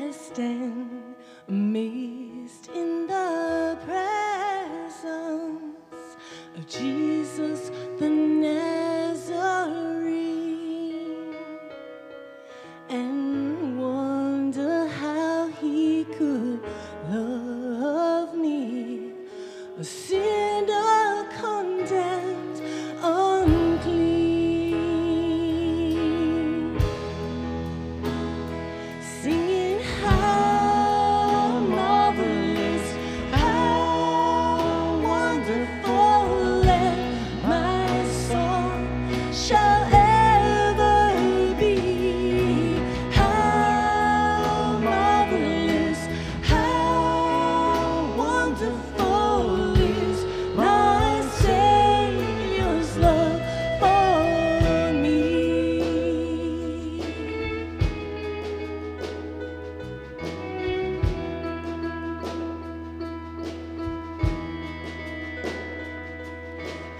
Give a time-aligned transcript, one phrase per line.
[0.00, 0.97] I stand.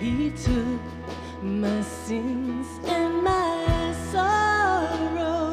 [0.00, 0.80] He took
[1.42, 5.48] my sins and my sorrows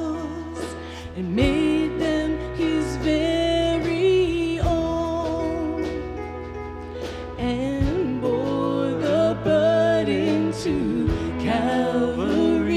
[1.16, 5.84] and made them His very own
[7.40, 11.08] and bore the burden to
[11.44, 12.70] Calvary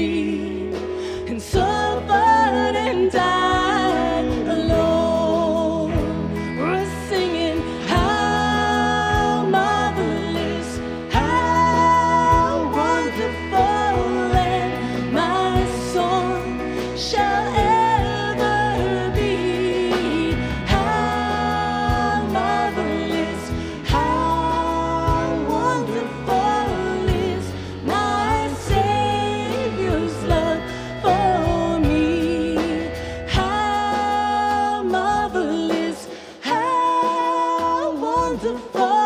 [1.27, 3.48] and suffered and died.
[38.41, 38.98] the fall.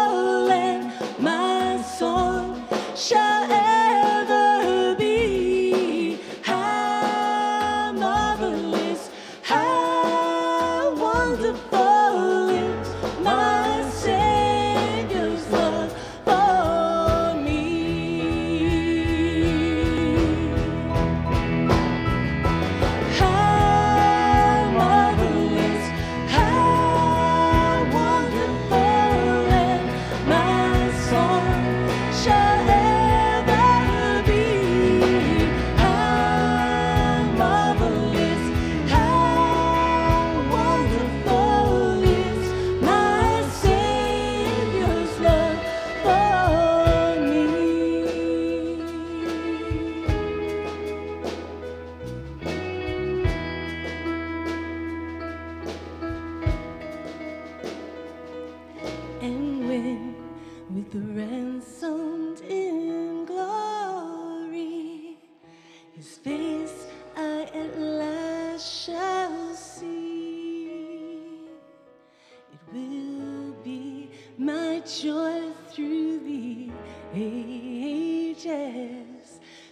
[74.85, 76.69] joy through the
[77.15, 78.43] ages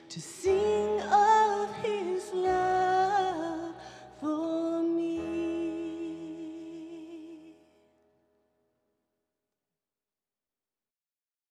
[0.08, 0.71] to see.